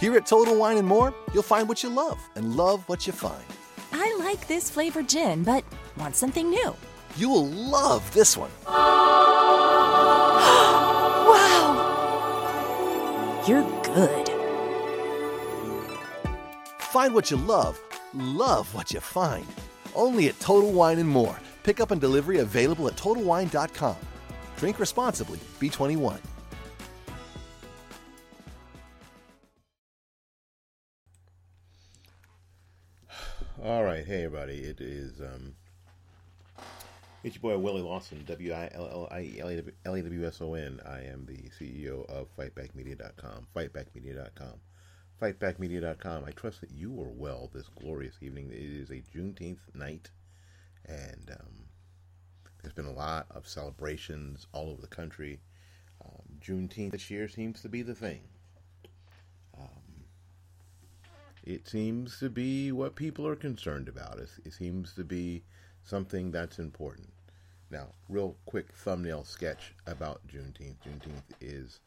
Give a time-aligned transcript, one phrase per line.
[0.00, 3.12] Here at Total Wine and More, you'll find what you love and love what you
[3.12, 3.42] find.
[3.92, 5.64] I like this flavored gin, but
[5.98, 6.76] want something new.
[7.16, 8.50] You will love this one.
[8.66, 8.84] wow!
[13.48, 14.28] You're good.
[16.78, 17.80] Find what you love,
[18.14, 19.46] love what you find.
[19.96, 21.40] Only at Total Wine and More.
[21.64, 23.96] Pickup and delivery available at TotalWine.com.
[24.56, 25.40] Drink responsibly.
[25.58, 26.20] B21.
[33.64, 34.58] All right, hey everybody.
[34.58, 35.52] It is um,
[37.24, 40.40] it's your boy Willie Lawson, W I L L I E L A W S
[40.40, 40.78] O N.
[40.86, 43.48] I am the CEO of FightbackMedia.com.
[43.56, 44.60] FightbackMedia.com.
[45.20, 46.24] FightbackMedia.com.
[46.24, 48.50] I trust that you are well this glorious evening.
[48.52, 50.08] It is a Juneteenth night,
[50.86, 51.64] and um,
[52.62, 55.40] there's been a lot of celebrations all over the country.
[56.04, 58.20] Um, Juneteenth this year seems to be the thing.
[59.58, 59.88] Um,
[61.48, 64.18] it seems to be what people are concerned about.
[64.18, 65.42] It, it seems to be
[65.82, 67.08] something that's important.
[67.70, 70.76] Now, real quick thumbnail sketch about Juneteenth.
[70.86, 71.80] Juneteenth is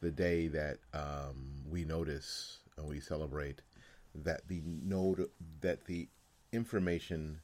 [0.00, 3.62] the day that um, we notice and we celebrate
[4.14, 5.28] that the node
[5.60, 6.08] that the
[6.52, 7.40] information,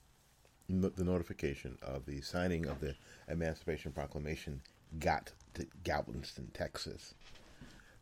[0.69, 2.95] the notification of the signing of the
[3.29, 4.63] Emancipation Proclamation
[5.01, 7.15] got to Galveston, Texas.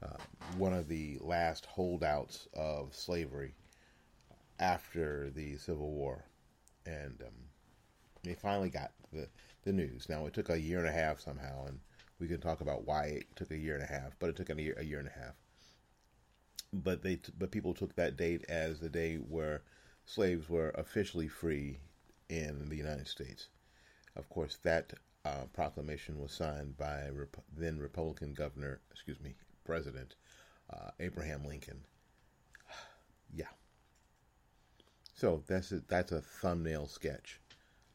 [0.05, 0.17] Uh,
[0.59, 3.55] one of the last holdouts of slavery
[4.61, 6.25] after the Civil War,
[6.85, 7.35] and um,
[8.23, 9.29] they finally got the
[9.65, 10.09] the news.
[10.09, 11.81] Now it took a year and a half somehow, and
[12.19, 14.51] we can talk about why it took a year and a half, but it took
[14.51, 15.35] a year, a year and a half.
[16.73, 19.63] But they, but people took that date as the day where
[20.05, 21.79] slaves were officially free
[22.29, 23.49] in the United States.
[24.17, 24.93] Of course, that
[25.25, 29.35] uh, proclamation was signed by Rep- then Republican governor, excuse me,
[29.65, 30.15] President
[30.73, 31.81] uh, Abraham Lincoln.
[33.35, 33.47] yeah.
[35.15, 37.41] So that's a, that's a thumbnail sketch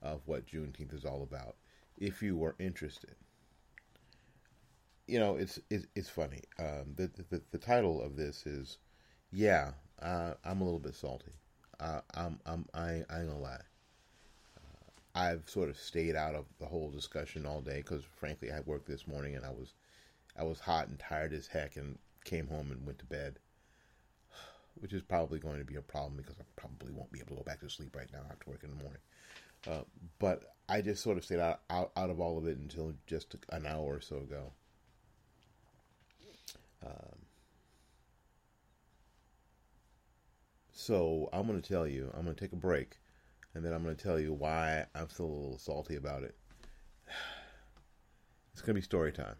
[0.01, 1.55] of what Juneteenth is all about.
[1.97, 3.15] If you were interested,
[5.07, 6.41] you know it's it's, it's funny.
[6.57, 8.77] Um, the, the the title of this is,
[9.31, 11.33] yeah, uh, I'm a little bit salty.
[11.79, 13.61] Uh, I'm I'm I, I ain't gonna lie.
[14.57, 18.61] Uh, I've sort of stayed out of the whole discussion all day because, frankly, I
[18.61, 19.73] worked this morning and I was
[20.39, 23.39] I was hot and tired as heck and came home and went to bed,
[24.75, 27.35] which is probably going to be a problem because I probably won't be able to
[27.35, 29.01] go back to sleep right now after work in the morning.
[29.69, 29.83] Uh,
[30.19, 33.35] but I just sort of stayed out, out, out of all of it until just
[33.49, 34.53] an hour or so ago.
[36.85, 37.25] Um,
[40.71, 42.97] so I'm going to tell you, I'm going to take a break,
[43.53, 46.35] and then I'm going to tell you why I'm still a little salty about it.
[48.51, 49.37] It's going to be story time.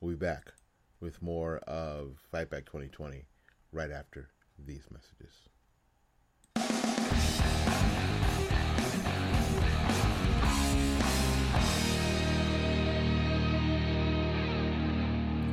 [0.00, 0.52] We'll be back
[1.00, 3.24] with more of Fight Back 2020
[3.72, 5.48] right after these messages.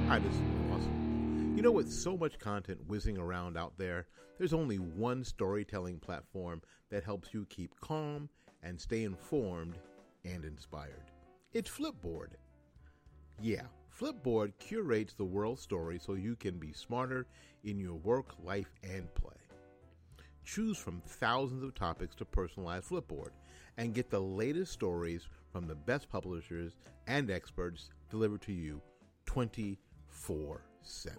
[0.08, 0.42] Hi, this is
[0.72, 1.54] awesome.
[1.56, 4.06] You know, with so much content whizzing around out there,
[4.38, 6.62] there's only one storytelling platform
[6.92, 8.30] that helps you keep calm
[8.62, 9.80] and stay informed
[10.24, 11.10] and inspired.
[11.52, 12.34] It's Flipboard.
[13.42, 13.64] Yeah,
[14.00, 17.26] Flipboard curates the world story so you can be smarter
[17.64, 19.32] in your work, life, and play.
[20.44, 23.30] Choose from thousands of topics to personalize Flipboard
[23.78, 26.76] and get the latest stories from the best publishers
[27.08, 28.82] and experts delivered to you
[29.28, 31.18] 24 7.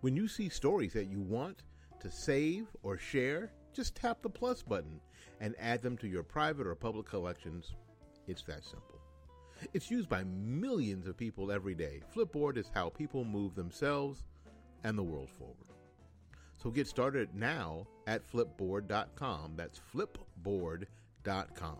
[0.00, 1.62] When you see stories that you want
[2.00, 5.00] to save or share, just tap the plus button
[5.40, 7.74] and add them to your private or public collections.
[8.26, 9.03] It's that simple.
[9.72, 12.00] It's used by millions of people every day.
[12.14, 14.24] Flipboard is how people move themselves
[14.82, 15.56] and the world forward.
[16.62, 19.54] So get started now at flipboard.com.
[19.56, 21.78] That's flipboard.com.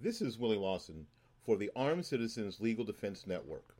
[0.00, 1.06] This is Willie Lawson
[1.44, 3.74] for the Armed Citizens Legal Defense Network.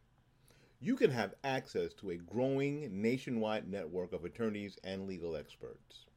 [0.81, 6.08] You can have access to a growing nationwide network of attorneys and legal experts.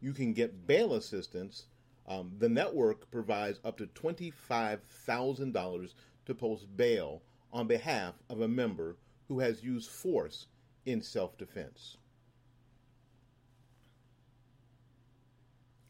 [0.00, 1.66] You can get bail assistance.
[2.06, 5.94] Um, the network provides up to $25,000
[6.26, 7.22] to post bail
[7.52, 8.96] on behalf of a member
[9.28, 10.46] who has used force
[10.86, 11.96] in self defense.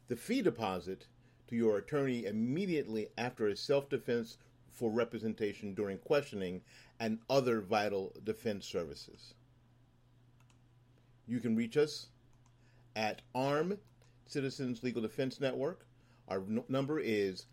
[0.08, 1.06] The fee deposit
[1.48, 4.38] to your attorney immediately after a self defense
[4.72, 6.62] for representation during questioning
[6.98, 9.34] and other vital defense services.
[11.26, 12.08] You can reach us
[12.96, 13.78] at Armed
[14.28, 15.86] Citizens Legal Defense Network.
[16.28, 17.46] Our n- number is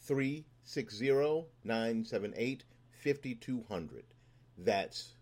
[0.00, 4.04] 360 978 5200.
[4.58, 5.14] That's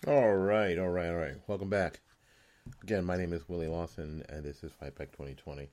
[0.07, 1.33] All right, all right, all right.
[1.47, 1.99] Welcome back.
[2.83, 5.63] Again, my name is Willie Lawson, and this is Fight Back 2020.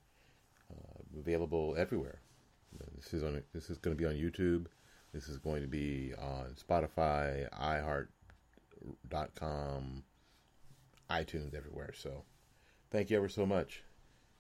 [0.71, 0.75] Uh,
[1.19, 2.19] available everywhere.
[2.97, 3.43] This is on.
[3.53, 4.69] This is going to be on YouTube.
[5.13, 7.47] This is going to be on Spotify,
[9.11, 10.03] iHeart.com,
[11.11, 11.93] iTunes, everywhere.
[11.95, 12.25] So,
[12.91, 13.83] thank you ever so much.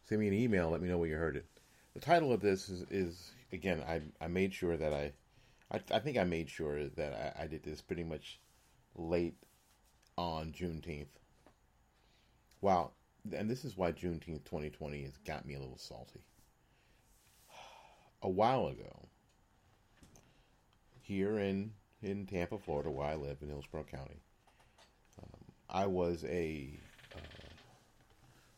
[0.04, 0.70] Send me an email.
[0.70, 1.44] Let me know where you heard it.
[1.92, 3.82] The title of this is, is again.
[3.86, 5.12] I I made sure that I,
[5.70, 8.40] I, I think I made sure that I, I did this pretty much
[8.96, 9.36] late
[10.22, 11.18] on Juneteenth.
[12.60, 12.92] Wow.
[13.36, 16.20] And this is why Juneteenth 2020 has got me a little salty.
[18.22, 19.08] A while ago,
[21.00, 21.72] here in,
[22.02, 24.22] in Tampa, Florida, where I live in Hillsborough County,
[25.20, 26.78] um, I was a
[27.14, 27.48] uh,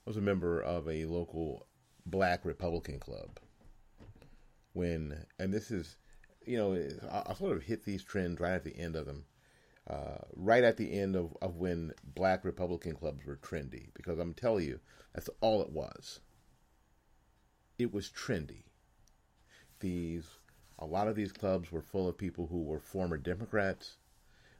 [0.04, 1.66] was a member of a local
[2.04, 3.38] Black Republican club.
[4.74, 5.96] When and this is,
[6.44, 9.24] you know, I, I sort of hit these trends right at the end of them
[9.88, 13.88] uh, right at the end of, of when black Republican clubs were trendy.
[13.94, 14.80] Because I'm telling you,
[15.14, 16.20] that's all it was.
[17.78, 18.64] It was trendy.
[19.80, 20.26] These,
[20.78, 23.96] a lot of these clubs were full of people who were former Democrats,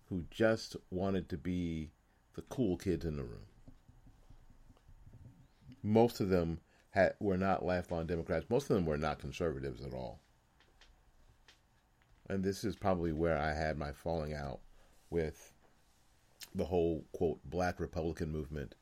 [0.09, 1.91] who just wanted to be
[2.35, 3.47] the cool kids in the room.
[5.83, 6.61] Most of them
[6.91, 8.47] had, were not lifelong Democrats.
[8.51, 10.21] Most of them were not conservatives at all.
[12.29, 14.61] And this is probably where I had my falling out
[15.15, 15.53] with
[16.57, 18.75] the whole quote black Republican movement,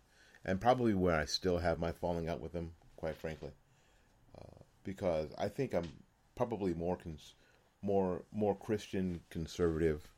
[0.46, 3.50] and probably where I still have my falling out with them, quite frankly,
[4.38, 5.88] uh, because I think I'm
[6.34, 7.34] probably more cons-
[7.82, 10.08] more more Christian conservative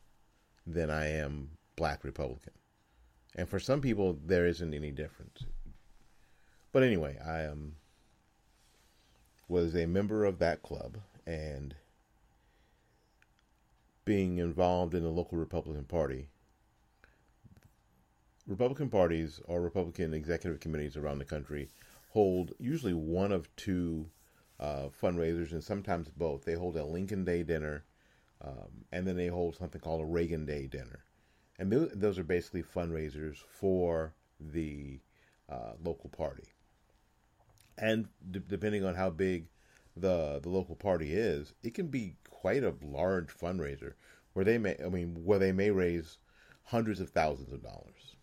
[0.65, 2.53] than I am black Republican,
[3.35, 5.45] and for some people there isn't any difference.
[6.71, 7.75] But anyway, I um,
[9.49, 11.75] was a member of that club and
[14.05, 16.29] being involved in the local Republican Party.
[18.47, 21.71] Republican parties or Republican executive committees around the country
[22.11, 24.11] hold usually one of two
[24.61, 26.45] uh, fundraisers and sometimes both.
[26.45, 27.85] They hold a Lincoln Day dinner
[28.43, 31.05] um, and then they hold something called a Reagan Day dinner.
[31.59, 35.01] And th- those are basically fundraisers for the
[35.49, 36.49] uh, local party.
[37.79, 39.47] And d- depending on how big
[39.97, 43.95] the the local party is, it can be quite a large fundraiser
[44.35, 46.19] where they may, I mean, where they may raise
[46.65, 48.17] hundreds of thousands of dollars.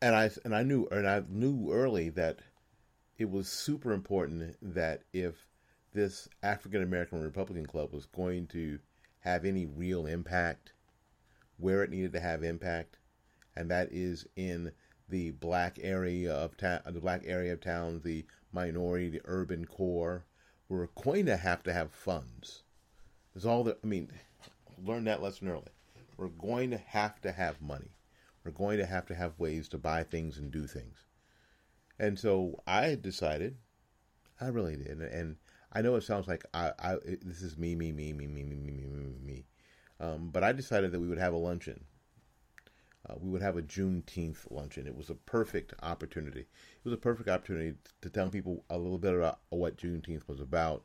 [0.00, 2.38] And I and I knew and I knew early that
[3.18, 5.46] it was super important that if
[5.92, 8.78] this African American Republican Club was going to
[9.20, 10.72] have any real impact,
[11.58, 12.96] where it needed to have impact,
[13.54, 14.72] and that is in
[15.10, 20.24] the black area of ta- the black area of town, the minority, the urban core,
[20.72, 22.62] we're going to have to have funds.
[23.34, 24.10] Is all that I mean.
[24.82, 25.68] Learn that lesson early.
[26.16, 27.90] We're going to have to have money.
[28.42, 31.04] We're going to have to have ways to buy things and do things.
[31.98, 33.58] And so I decided,
[34.40, 35.36] I really did, and
[35.72, 38.56] I know it sounds like I, I this is me, me, me, me, me, me,
[38.56, 39.44] me, me, me, me.
[40.00, 41.84] Um, but I decided that we would have a luncheon.
[43.12, 44.86] Uh, we would have a Juneteenth luncheon.
[44.86, 46.40] It was a perfect opportunity.
[46.40, 50.40] It was a perfect opportunity to tell people a little bit about what Juneteenth was
[50.40, 50.84] about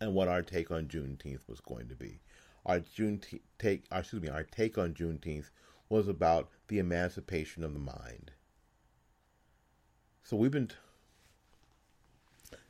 [0.00, 2.20] and what our take on Juneteenth was going to be.
[2.66, 3.22] Our June
[3.58, 5.50] take, excuse me, our take on Juneteenth
[5.88, 8.32] was about the emancipation of the mind.
[10.22, 10.68] So we've been.
[10.68, 10.74] T-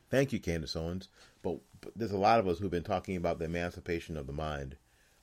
[0.09, 1.09] Thank you, Candace Owens.
[1.43, 4.33] But, but, there's a lot of us who've been talking about the emancipation of the
[4.33, 4.77] mind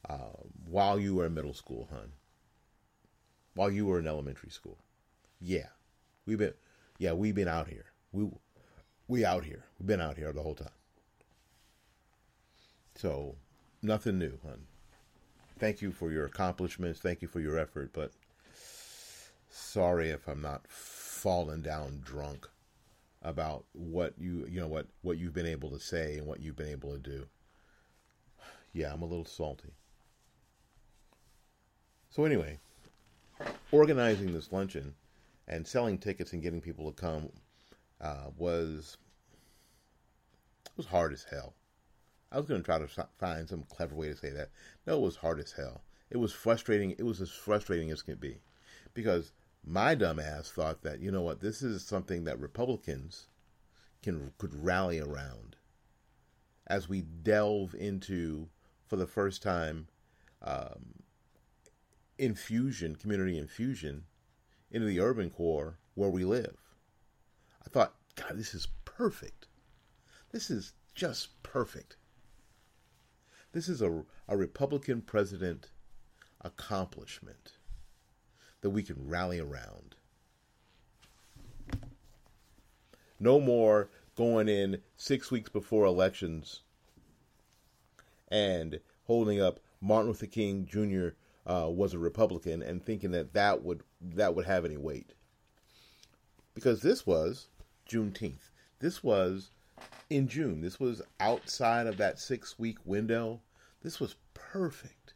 [0.09, 0.37] uh,
[0.69, 2.13] while you were in middle school, hon
[3.57, 4.79] while you were in elementary school.
[5.41, 5.69] Yeah,
[6.27, 6.55] we've been,
[6.99, 7.87] yeah, we've been out here.
[8.13, 8.29] We,
[9.09, 9.65] we out here.
[9.79, 10.69] We've been out here the whole time.
[12.95, 13.35] So,
[13.83, 14.67] nothing new, hon.
[15.59, 17.01] Thank you for your accomplishments.
[17.01, 18.13] Thank you for your effort, but
[19.51, 22.47] sorry if I'm not falling down drunk
[23.23, 26.57] about what you you know what what you've been able to say and what you've
[26.57, 27.27] been able to do.
[28.75, 29.73] Yeah, I'm a little salty.
[32.11, 32.59] So anyway,
[33.73, 34.95] organizing this luncheon
[35.49, 37.31] and selling tickets and getting people to come
[38.01, 38.97] uh, was
[40.77, 41.55] was hard as hell.
[42.31, 44.51] I was going to try to find some clever way to say that.
[44.87, 45.83] No, it was hard as hell.
[46.11, 46.93] It was frustrating.
[46.93, 48.41] It was as frustrating as can be,
[48.95, 49.33] because
[49.65, 53.27] my dumb ass thought that you know what this is something that Republicans
[54.03, 55.57] can could rally around
[56.67, 58.49] as we delve into
[58.87, 59.89] for the first time
[60.43, 60.95] um,
[62.19, 64.05] infusion community infusion
[64.71, 66.57] into the urban core where we live.
[67.65, 69.47] I thought, God, this is perfect.
[70.33, 71.97] This is just perfect.
[73.53, 75.71] This is a, a Republican president
[76.41, 77.53] accomplishment
[78.61, 79.95] that we can rally around.
[83.19, 86.63] No more going in six weeks before elections
[88.29, 91.11] and holding up Martin Luther King Jr.
[91.47, 95.15] Uh, was a Republican and thinking that that would that would have any weight.
[96.55, 97.49] Because this was
[97.89, 98.51] Juneteenth.
[98.81, 99.51] This was
[100.11, 100.61] in June.
[100.61, 103.41] This was outside of that six week window.
[103.83, 105.15] This was perfect.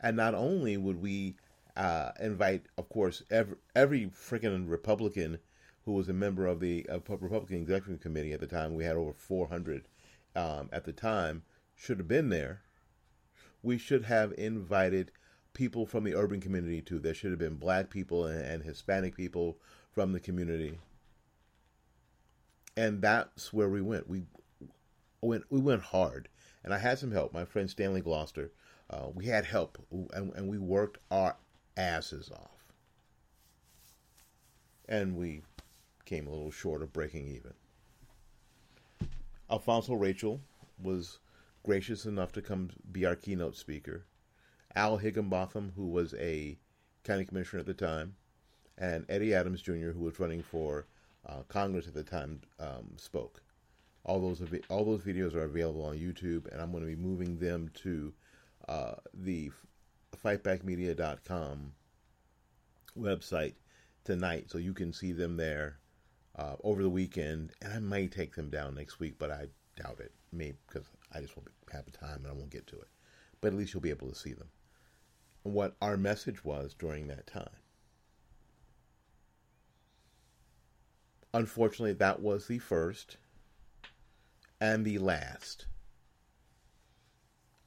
[0.00, 1.36] And not only would we
[1.76, 5.38] uh, invite, of course, every, every freaking Republican
[5.84, 8.96] who was a member of the uh, Republican Executive Committee at the time, we had
[8.96, 9.88] over 400
[10.36, 11.42] um, at the time,
[11.74, 12.62] should have been there.
[13.62, 15.12] We should have invited
[15.52, 16.98] people from the urban community too.
[16.98, 19.58] There should have been black people and, and Hispanic people
[19.92, 20.78] from the community
[22.76, 24.08] and that's where we went.
[24.08, 24.22] We
[25.20, 26.28] went we went hard,
[26.64, 27.32] and I had some help.
[27.32, 28.52] My friend Stanley Gloucester,
[28.88, 29.78] uh, we had help,
[30.12, 31.36] and, and we worked our
[31.76, 32.64] asses off,
[34.88, 35.42] and we
[36.04, 37.52] came a little short of breaking even.
[39.50, 40.40] Alfonzo Rachel
[40.82, 41.18] was
[41.62, 44.06] gracious enough to come be our keynote speaker.
[44.74, 46.58] Al Higginbotham, who was a
[47.04, 48.14] county commissioner at the time,
[48.78, 50.86] and Eddie Adams Jr., who was running for
[51.26, 53.42] uh, Congress at the time um, spoke.
[54.04, 57.38] All those all those videos are available on YouTube, and I'm going to be moving
[57.38, 58.14] them to
[58.68, 59.50] uh, the
[60.24, 61.72] fightbackmedia.com
[62.98, 63.54] website
[64.04, 65.78] tonight, so you can see them there
[66.36, 67.52] uh, over the weekend.
[67.60, 70.12] And I might take them down next week, but I doubt it.
[70.32, 72.88] Maybe because I just won't have the time and I won't get to it.
[73.40, 74.48] But at least you'll be able to see them.
[75.44, 77.48] And what our message was during that time.
[81.32, 83.16] Unfortunately, that was the first
[84.60, 85.66] and the last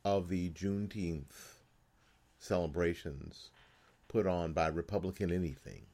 [0.06, 1.62] of the Juneteenth
[2.40, 3.50] celebrations
[4.10, 5.86] put on by Republican anything.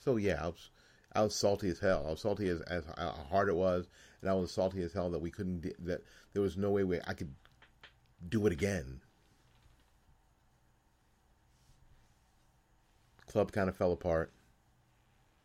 [0.00, 0.70] So yeah, I was,
[1.12, 2.04] I was salty as hell.
[2.06, 3.86] I was salty as, as how hard it was,
[4.24, 6.02] and I was salty as hell that we couldn't that
[6.32, 7.34] there was no way we, I could
[8.26, 9.02] do it again.
[13.26, 14.32] Club kind of fell apart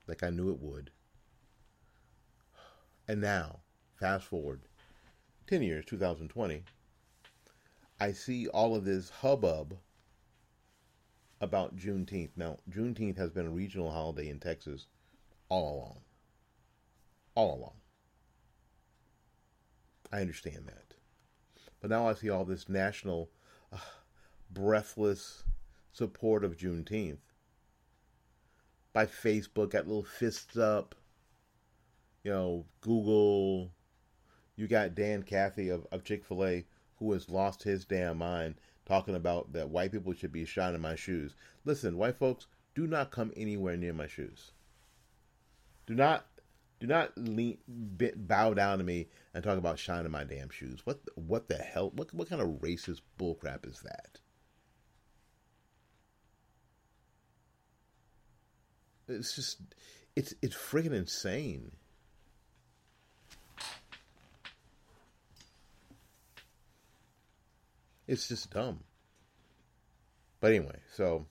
[0.08, 0.92] like I knew it would.
[3.06, 3.60] And now,
[4.00, 4.62] fast forward
[5.48, 6.64] 10 years, 2020,
[8.00, 9.76] I see all of this hubbub
[11.42, 12.30] about Juneteenth.
[12.38, 14.88] Now, Juneteenth has been a regional holiday in Texas
[15.50, 16.00] all along.
[17.36, 17.79] All along.
[20.12, 20.96] I understand that.
[21.82, 23.30] But now I see all this national,
[23.72, 23.78] uh,
[24.52, 25.44] breathless
[25.92, 27.20] support of Juneteenth
[28.94, 30.96] by Facebook, got little fists up.
[32.24, 33.72] You know, Google.
[34.56, 36.66] You got Dan Cathy of, of Chick fil A
[36.98, 40.82] who has lost his damn mind talking about that white people should be shot in
[40.82, 41.36] my shoes.
[41.64, 44.52] Listen, white folks, do not come anywhere near my shoes.
[45.86, 46.26] Do not
[46.80, 47.58] do not lean,
[48.16, 50.80] bow down to me and talk about shining my damn shoes.
[50.86, 51.92] What what the hell?
[51.94, 54.20] What what kind of racist bullcrap is that?
[59.10, 59.60] It's just,
[60.16, 61.72] it's it's freaking insane.
[68.08, 68.80] It's just dumb.
[70.40, 71.26] But anyway, so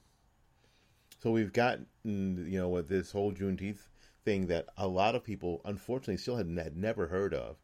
[1.23, 3.81] so we've got you know with this whole Juneteenth
[4.29, 7.57] thing that a lot of people unfortunately still had, had never heard of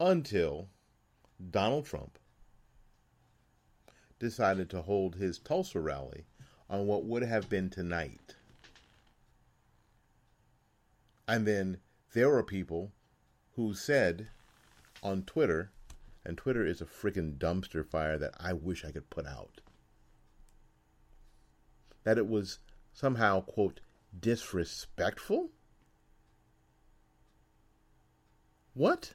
[0.00, 0.70] until
[1.50, 2.18] Donald Trump
[4.18, 6.24] decided to hold his Tulsa rally
[6.70, 8.36] on what would have been tonight.
[11.28, 11.76] And then
[12.14, 12.92] there were people
[13.56, 14.28] who said
[15.02, 15.72] on Twitter,
[16.24, 19.60] and Twitter is a freaking dumpster fire that I wish I could put out,
[22.04, 22.60] that it was
[22.94, 23.80] somehow, quote,
[24.18, 25.50] disrespectful?
[28.74, 29.14] What?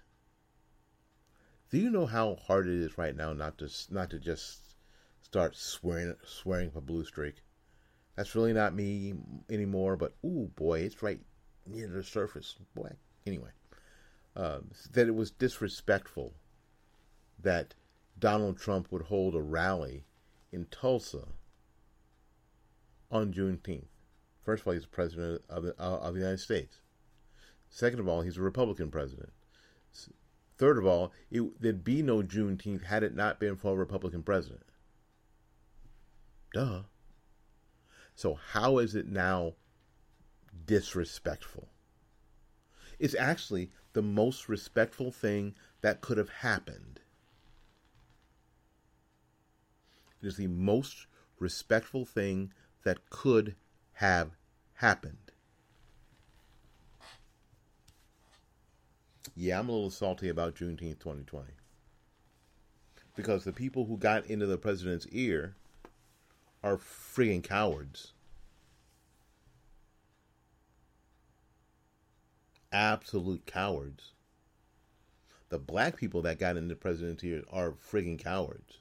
[1.71, 4.75] Do you know how hard it is right now not to not to just
[5.19, 7.41] start swearing swearing for blue streak?
[8.15, 9.13] That's really not me
[9.49, 9.97] anymore.
[9.97, 11.19] But ooh boy, it's right
[11.65, 12.55] near the surface.
[12.75, 12.91] Boy,
[13.25, 13.49] anyway,
[14.35, 16.33] um, that it was disrespectful
[17.39, 17.73] that
[18.19, 20.05] Donald Trump would hold a rally
[20.51, 21.27] in Tulsa
[23.11, 23.87] on Juneteenth.
[24.43, 26.79] First of all, he's the president of the, uh, of the United States.
[27.69, 29.31] Second of all, he's a Republican president.
[30.57, 34.23] Third of all, it, there'd be no Juneteenth had it not been for a Republican
[34.23, 34.63] president.
[36.53, 36.83] Duh.
[38.15, 39.53] So how is it now
[40.65, 41.69] disrespectful?
[42.97, 46.99] It's actually the most respectful thing that could have happened.
[50.21, 51.05] It is the most
[51.37, 52.51] respectful thing
[52.83, 53.55] that could
[53.93, 54.31] have
[54.73, 55.26] happened.
[59.35, 61.47] Yeah, I'm a little salty about Juneteenth 2020.
[63.15, 65.55] Because the people who got into the president's ear
[66.63, 68.13] are friggin' cowards.
[72.71, 74.13] Absolute cowards.
[75.49, 78.79] The black people that got into the president's ear are friggin' cowards.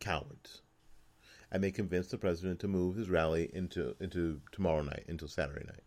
[0.00, 0.62] Cowards.
[1.50, 5.64] And they convinced the president to move his rally into into tomorrow night, until Saturday
[5.64, 5.84] night.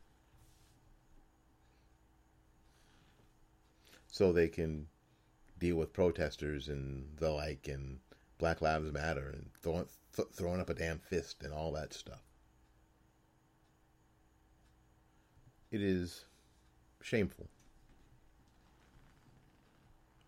[4.19, 4.88] So they can
[5.59, 7.99] deal with protesters and the like and
[8.38, 12.19] Black Lives Matter and throwing, th- throwing up a damn fist and all that stuff.
[15.71, 16.25] It is
[17.01, 17.47] shameful.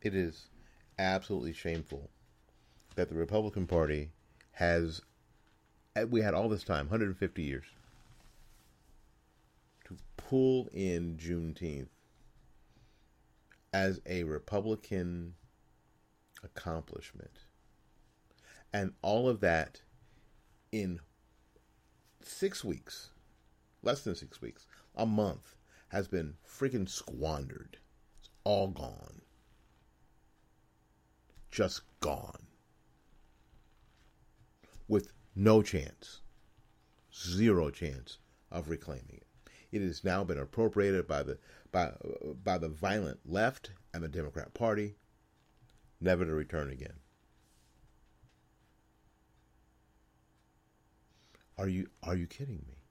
[0.02, 0.46] It is
[0.98, 2.10] absolutely shameful
[2.96, 4.12] that the Republican Party
[4.54, 5.02] has,
[5.98, 7.66] eh, we had all this time, 150 years,
[9.84, 11.90] to pull in Juneteenth
[13.74, 15.36] as a Republican
[16.44, 17.46] accomplishment
[18.74, 19.82] and all of that
[20.72, 21.00] in
[22.22, 23.10] six weeks,
[23.84, 25.56] less than six weeks, a month,
[25.90, 27.78] has been freaking squandered.
[28.20, 29.22] It's all gone.
[31.50, 32.48] Just gone.
[34.88, 36.22] With no chance,
[37.14, 38.18] zero chance
[38.52, 39.28] of reclaiming it.
[39.72, 41.38] It has now been appropriated by the
[41.72, 41.94] by
[42.44, 44.96] by the violent left and the Democrat Party,
[46.00, 47.00] never to return again.
[51.58, 52.84] Are you are you kidding me?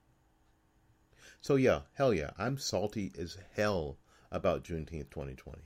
[1.41, 3.97] So yeah, hell yeah, I'm salty as hell
[4.31, 5.61] about Juneteenth 2020.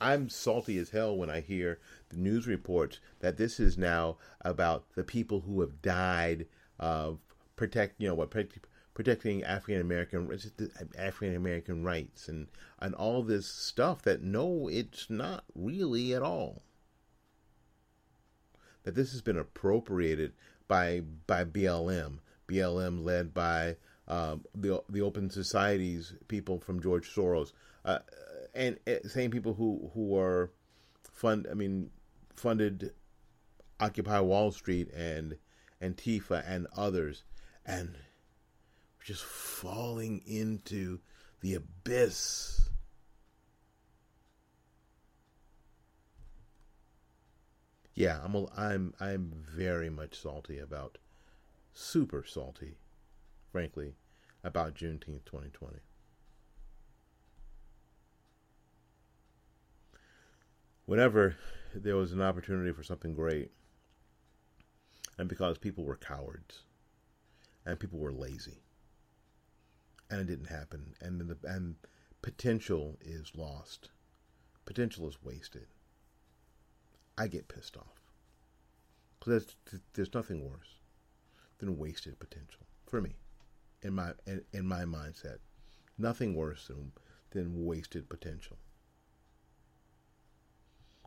[0.00, 4.86] I'm salty as hell when I hear the news reports that this is now about
[4.94, 6.46] the people who have died
[6.78, 7.18] of
[7.56, 8.66] protect, you know, what protect,
[9.00, 10.30] protecting African American
[10.98, 12.48] African American rights and
[12.80, 16.60] and all this stuff that no, it's not really at all.
[18.82, 20.34] That this has been appropriated
[20.68, 27.52] by by BLM, BLM led by um, the the Open Societies people from George Soros,
[27.86, 28.00] uh,
[28.54, 30.50] and uh, same people who who are
[31.10, 31.88] fund I mean
[32.36, 32.92] funded
[33.80, 35.38] Occupy Wall Street and
[35.80, 37.24] Antifa and others,
[37.64, 37.96] and
[39.02, 41.00] just falling into
[41.40, 42.70] the abyss
[48.00, 50.96] yeah, I'm a, I'm I'm very much salty about,
[51.74, 52.78] super salty,
[53.52, 53.92] frankly,
[54.42, 55.80] about Juneteenth 2020.
[60.86, 61.36] Whenever
[61.74, 63.50] there was an opportunity for something great,
[65.18, 66.62] and because people were cowards,
[67.66, 68.62] and people were lazy,
[70.10, 71.76] and it didn't happen, and the and
[72.22, 73.90] potential is lost,
[74.66, 75.68] potential is wasted
[77.20, 78.00] I get pissed off.
[79.18, 80.78] Because there's, there's nothing worse
[81.58, 83.16] than wasted potential for me,
[83.82, 85.36] in my in, in my mindset.
[85.98, 86.92] Nothing worse than
[87.32, 88.56] than wasted potential.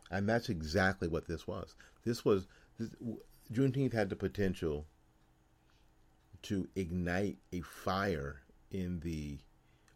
[0.08, 1.74] And that's exactly what this was.
[2.04, 2.46] This was
[2.78, 2.90] this,
[3.52, 4.86] Juneteenth had the potential
[6.42, 8.42] to ignite a fire
[8.74, 9.38] in the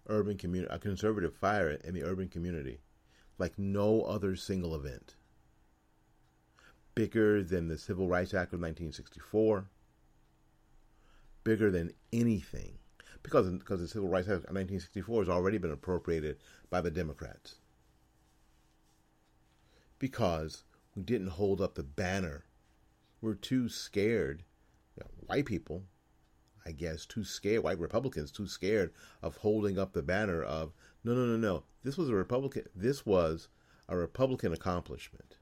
[0.07, 2.79] urban community, a conservative fire in the urban community,
[3.38, 5.17] like no other single event
[6.99, 9.67] bigger than the Civil Rights Act of 1964,
[11.45, 12.77] bigger than anything,
[13.23, 16.38] because because the Civil Rights Act of 1964 has already been appropriated
[16.71, 17.61] by the Democrats.
[20.01, 20.64] Because
[20.97, 22.47] we didn't hold up the banner,
[23.21, 24.43] we're too scared.
[24.97, 25.85] You know, white people,
[26.69, 27.65] I guess, too scared.
[27.65, 31.63] White Republicans too scared of holding up the banner of no, no, no, no.
[31.83, 32.65] This was a Republican.
[32.77, 33.49] This was
[33.89, 35.39] a Republican accomplishment.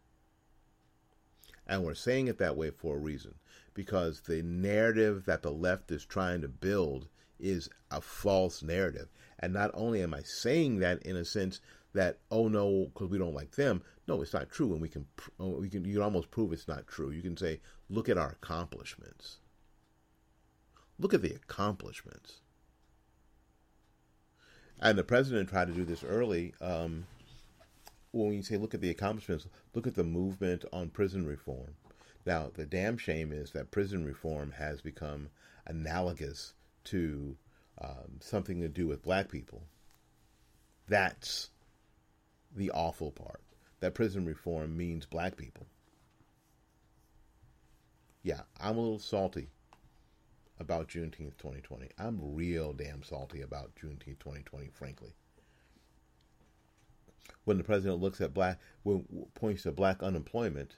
[1.66, 3.34] And we're saying it that way for a reason
[3.74, 7.08] because the narrative that the left is trying to build
[7.40, 9.08] is a false narrative.
[9.40, 11.60] And not only am I saying that in a sense
[11.92, 13.82] that oh no because we don't like them.
[14.06, 15.06] No, it's not true, and we can
[15.40, 17.10] oh, we can you can almost prove it's not true.
[17.10, 17.60] You can say,
[17.90, 19.38] look at our accomplishments.
[20.98, 22.40] Look at the accomplishments.
[24.80, 26.54] And the president tried to do this early.
[26.60, 27.06] Um,
[28.12, 31.74] when you say look at the accomplishments, look at the movement on prison reform.
[32.24, 35.28] Now, the damn shame is that prison reform has become
[35.66, 36.54] analogous
[36.84, 37.36] to
[37.80, 39.62] um, something to do with black people.
[40.88, 41.50] That's
[42.54, 43.42] the awful part.
[43.80, 45.66] That prison reform means black people.
[48.22, 49.50] Yeah, I'm a little salty
[50.58, 51.90] about Juneteenth 2020.
[51.98, 55.14] I'm real damn salty about Juneteenth 2020, frankly.
[57.44, 60.76] When the president looks at black, when points to black unemployment,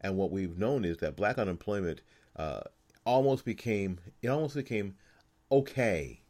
[0.00, 2.02] and what we've known is that black unemployment
[2.36, 2.60] uh,
[3.04, 4.94] almost became it almost became
[5.50, 6.20] okay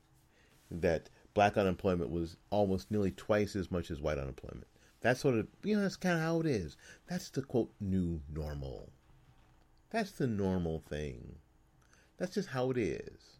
[0.70, 4.66] that black unemployment was almost nearly twice as much as white unemployment.
[5.00, 6.76] That's sort of, you know, that's kind of how it is.
[7.08, 8.90] That's the quote, new normal.
[9.90, 11.36] That's the normal thing.
[12.18, 13.38] That's just how it is.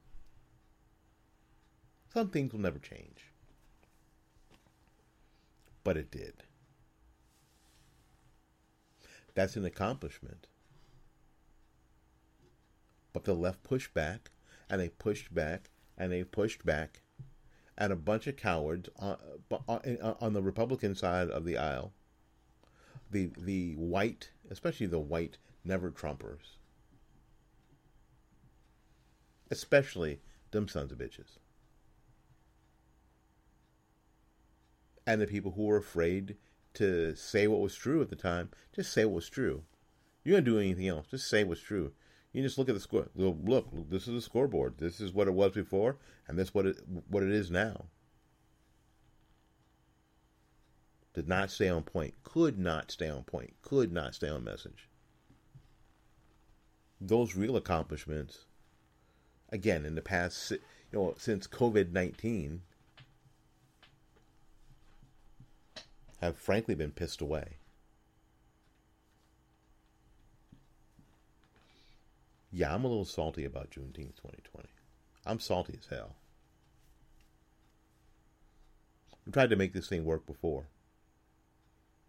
[2.12, 3.32] Some things will never change.
[5.84, 6.44] But it did.
[9.34, 10.46] That's an accomplishment.
[13.12, 14.30] But the left pushed back,
[14.70, 17.00] and they pushed back, and they pushed back,
[17.76, 19.16] and a bunch of cowards on,
[19.68, 21.92] uh, on the Republican side of the aisle,
[23.10, 26.57] the the white, especially the white never Trumpers,
[29.50, 31.38] especially them sons of bitches,
[35.06, 36.36] and the people who were afraid
[36.74, 39.62] to say what was true at the time, just say what was true.
[40.22, 41.06] You don't do anything else.
[41.10, 41.92] Just say what's true.
[42.32, 43.08] You just look at the score.
[43.16, 44.74] Look, look, this is the scoreboard.
[44.78, 46.76] This is what it was before, and this what it
[47.08, 47.86] what it is now.
[51.14, 52.14] Did not stay on point.
[52.22, 53.54] Could not stay on point.
[53.62, 54.88] Could not stay on message.
[57.00, 58.44] Those real accomplishments,
[59.50, 60.58] again, in the past, you
[60.92, 62.62] know, since COVID nineteen,
[66.20, 67.56] have frankly been pissed away.
[72.50, 74.68] Yeah, I'm a little salty about Juneteenth 2020.
[75.26, 76.16] I'm salty as hell.
[79.26, 80.64] We tried to make this thing work before,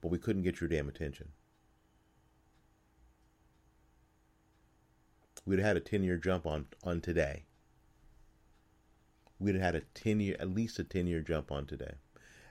[0.02, 1.30] but we couldn't get your damn attention.
[5.50, 7.46] We'd have had a 10 year jump on, on today.
[9.40, 11.96] We'd have had a 10 year, at least a 10 year jump on today.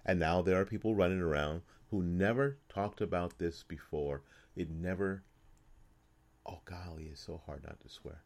[0.05, 4.23] And now there are people running around who never talked about this before.
[4.57, 5.23] It never
[6.45, 8.25] oh golly, it's so hard not to swear.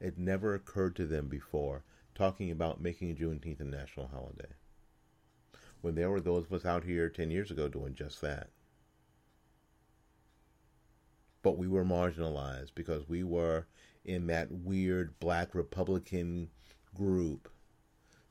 [0.00, 1.84] It never occurred to them before
[2.14, 4.54] talking about making Juneteenth a national holiday.
[5.82, 8.48] When there were those of us out here 10 years ago doing just that.
[11.44, 13.66] But we were marginalized because we were
[14.04, 16.50] in that weird black Republican
[16.94, 17.48] group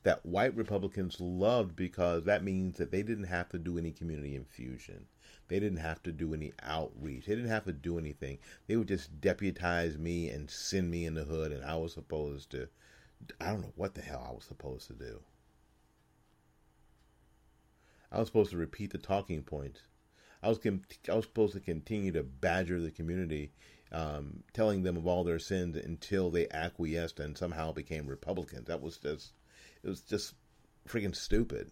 [0.03, 4.35] that white Republicans loved because that means that they didn't have to do any community
[4.35, 5.05] infusion.
[5.47, 7.25] They didn't have to do any outreach.
[7.25, 8.39] They didn't have to do anything.
[8.67, 12.49] They would just deputize me and send me in the hood, and I was supposed
[12.51, 12.67] to.
[13.39, 15.21] I don't know what the hell I was supposed to do.
[18.11, 19.81] I was supposed to repeat the talking points.
[20.43, 23.53] I was I was supposed to continue to badger the community,
[23.93, 28.67] um, telling them of all their sins until they acquiesced and somehow became Republicans.
[28.67, 29.31] That was just
[29.83, 30.33] it was just
[30.87, 31.71] freaking stupid.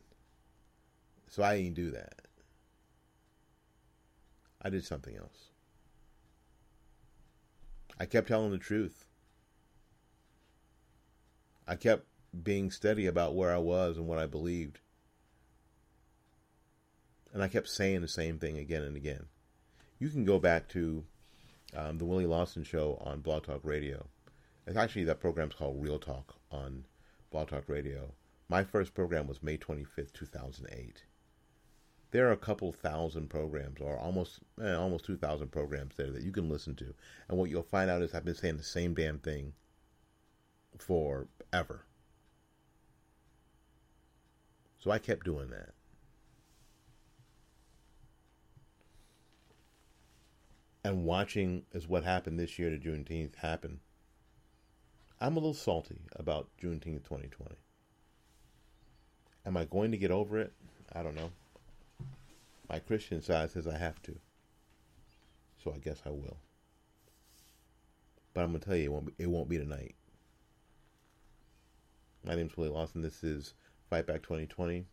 [1.28, 2.28] So I didn't do that.
[4.62, 5.50] I did something else.
[8.00, 9.06] I kept telling the truth.
[11.68, 12.06] I kept
[12.44, 14.80] being steady about where I was and what I believed.
[17.34, 19.26] And I kept saying the same thing again and again.
[20.00, 21.04] You can go back to
[21.76, 24.08] um, the Willie Lawson show on Blog Talk Radio.
[24.68, 26.86] It's actually that program's called Real Talk on
[27.32, 28.12] Blog Talk Radio.
[28.50, 31.04] My first program was May 25th, 2008
[32.12, 36.32] there are a couple thousand programs or almost eh, almost 2000 programs there that you
[36.32, 36.94] can listen to
[37.28, 39.54] and what you'll find out is i've been saying the same damn thing
[40.78, 41.86] forever
[44.78, 45.70] so i kept doing that
[50.84, 53.80] and watching is what happened this year to juneteenth happen
[55.20, 57.56] i'm a little salty about juneteenth 2020
[59.46, 60.54] am i going to get over it
[60.94, 61.32] i don't know
[62.72, 64.16] my Christian side says I have to.
[65.62, 66.38] So I guess I will.
[68.34, 69.96] But I'm gonna tell you, it won't be, it won't be tonight.
[72.24, 73.02] My name's Willie Lawson.
[73.02, 73.56] This is
[73.90, 74.86] Fight Back 2020.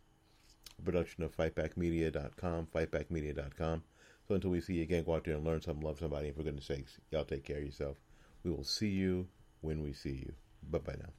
[0.77, 3.83] a production of fightbackmedia.com, fightbackmedia.com.
[4.29, 6.37] So until we see you again, go out there and learn something, love somebody, and
[6.37, 7.97] for goodness sakes, y'all take care of yourself.
[8.43, 9.27] We will see you
[9.61, 10.33] when we see you.
[10.69, 11.09] Bye bye now.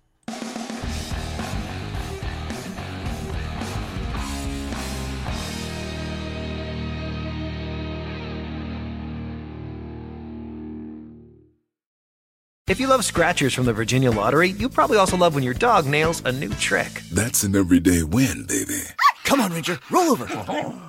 [12.68, 15.86] If you love scratchers from the Virginia Lottery, you probably also love when your dog
[15.86, 17.02] nails a new trick.
[17.12, 18.80] That's an everyday win, baby.
[19.24, 20.28] Come on, Ranger, roll over.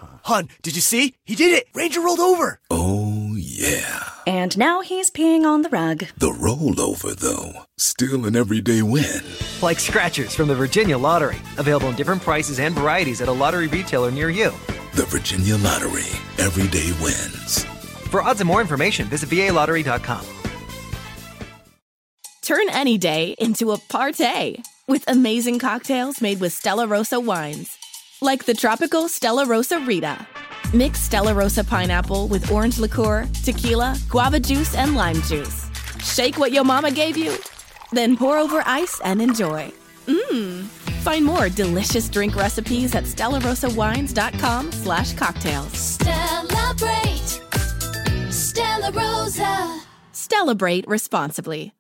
[0.24, 1.16] Hun, did you see?
[1.26, 1.66] He did it.
[1.74, 2.60] Ranger rolled over.
[2.70, 4.10] Oh, yeah.
[4.28, 6.06] And now he's peeing on the rug.
[6.18, 9.22] The rollover, though, still an everyday win.
[9.62, 11.38] Like scratchers from the Virginia Lottery.
[11.58, 14.52] Available in different prices and varieties at a lottery retailer near you.
[14.94, 16.10] The Virginia Lottery.
[16.38, 17.64] Everyday wins.
[18.12, 20.26] For odds and more information, visit VALottery.com.
[22.42, 27.78] Turn any day into a party with amazing cocktails made with Stella Rosa wines.
[28.24, 30.16] Like the tropical Stella Rosa Rita.
[30.76, 35.66] Mix Stella Rosa pineapple with orange liqueur, tequila, guava juice, and lime juice.
[36.04, 37.36] Shake what your mama gave you,
[37.92, 39.72] then pour over ice and enjoy.
[40.06, 40.66] Mmm.
[41.02, 45.74] Find more delicious drink recipes at stellarosawines.com slash cocktails.
[45.74, 47.42] Celebrate.
[48.30, 49.82] Stella Rosa.
[50.12, 51.74] Celebrate responsibly.